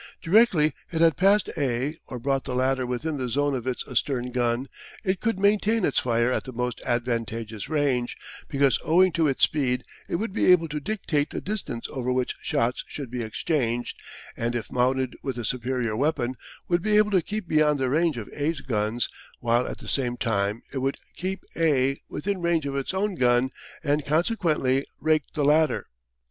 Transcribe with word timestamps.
Directly 0.19 0.73
it 0.91 0.99
had 0.99 1.15
passed 1.15 1.51
A 1.59 1.95
or 2.07 2.17
brought 2.17 2.45
the 2.45 2.55
latter 2.55 2.87
within 2.87 3.17
the 3.17 3.29
zone 3.29 3.53
of 3.53 3.67
its 3.67 3.87
astern 3.87 4.31
gun 4.31 4.67
it 5.05 5.19
could 5.19 5.37
maintain 5.37 5.85
its 5.85 5.99
fire 5.99 6.31
at 6.31 6.45
the 6.45 6.51
most 6.51 6.81
advantageous 6.87 7.69
range, 7.69 8.17
because 8.47 8.79
owing 8.83 9.11
to 9.11 9.27
its 9.27 9.43
speed 9.43 9.83
it 10.09 10.15
would 10.15 10.33
be 10.33 10.47
able 10.51 10.67
to 10.69 10.79
dictate 10.79 11.29
the 11.29 11.39
distance 11.39 11.85
over 11.87 12.11
which 12.11 12.33
shots 12.41 12.83
should 12.87 13.11
be 13.11 13.21
exchanged 13.21 13.95
and 14.35 14.55
if 14.55 14.71
mounted 14.71 15.15
with 15.21 15.37
a 15.37 15.45
superior 15.45 15.95
weapon 15.95 16.33
would 16.67 16.81
be 16.81 16.97
able 16.97 17.11
to 17.11 17.21
keep 17.21 17.47
beyond 17.47 17.77
the 17.77 17.87
range 17.87 18.17
of 18.17 18.27
A's 18.33 18.61
guns 18.61 19.07
while 19.39 19.67
at 19.67 19.77
the 19.77 19.87
same 19.87 20.17
time 20.17 20.63
it 20.73 20.79
would 20.79 20.95
keep 21.15 21.43
A 21.55 22.01
within 22.09 22.41
range 22.41 22.65
of 22.65 22.75
its 22.75 22.91
own 22.95 23.13
gun 23.13 23.51
and 23.83 24.03
consequently 24.03 24.83
rake 24.99 25.25
the 25.35 25.45
latter. 25.45 25.85